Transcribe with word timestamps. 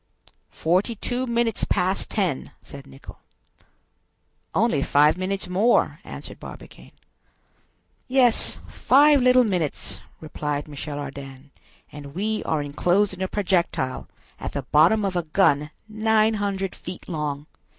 "Forty 0.55 0.95
two 0.95 1.27
minutes 1.27 1.63
past 1.63 2.09
ten!" 2.09 2.49
said 2.59 2.87
Nicholl. 2.87 3.19
"Only 4.55 4.81
five 4.81 5.15
minutes 5.15 5.47
more!" 5.47 5.99
answered 6.03 6.39
Barbicane. 6.39 6.93
"Yes, 8.07 8.57
five 8.67 9.21
little 9.21 9.43
minutes!" 9.43 10.01
replied 10.19 10.67
Michel 10.67 10.97
Ardan; 10.97 11.51
"and 11.91 12.15
we 12.15 12.43
are 12.45 12.63
enclosed 12.63 13.13
in 13.13 13.21
a 13.21 13.27
projectile, 13.27 14.07
at 14.39 14.53
the 14.53 14.63
bottom 14.63 15.05
of 15.05 15.15
a 15.15 15.21
gun 15.21 15.69
900 15.87 16.73
feet 16.73 17.07
long! 17.07 17.45